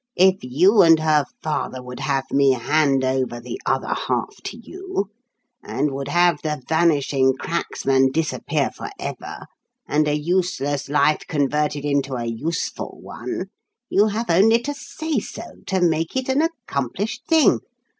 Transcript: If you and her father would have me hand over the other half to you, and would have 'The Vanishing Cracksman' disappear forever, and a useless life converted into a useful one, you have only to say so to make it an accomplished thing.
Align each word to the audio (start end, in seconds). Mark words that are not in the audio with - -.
If 0.17 0.37
you 0.41 0.81
and 0.81 0.99
her 0.99 1.25
father 1.43 1.83
would 1.83 1.99
have 1.99 2.31
me 2.31 2.53
hand 2.53 3.03
over 3.05 3.39
the 3.39 3.61
other 3.67 3.93
half 3.93 4.35
to 4.45 4.57
you, 4.57 5.11
and 5.63 5.91
would 5.91 6.07
have 6.07 6.41
'The 6.41 6.63
Vanishing 6.67 7.35
Cracksman' 7.39 8.11
disappear 8.11 8.71
forever, 8.71 9.45
and 9.87 10.07
a 10.07 10.17
useless 10.17 10.89
life 10.89 11.21
converted 11.27 11.85
into 11.85 12.15
a 12.15 12.25
useful 12.25 12.97
one, 12.99 13.51
you 13.91 14.07
have 14.07 14.31
only 14.31 14.57
to 14.63 14.73
say 14.73 15.19
so 15.19 15.43
to 15.67 15.81
make 15.81 16.15
it 16.17 16.29
an 16.29 16.41
accomplished 16.41 17.27
thing. 17.27 17.59